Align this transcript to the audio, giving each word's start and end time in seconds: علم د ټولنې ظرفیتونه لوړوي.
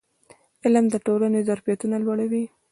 علم 0.63 0.85
د 0.91 0.95
ټولنې 1.05 1.41
ظرفیتونه 1.49 1.95
لوړوي. 2.05 2.43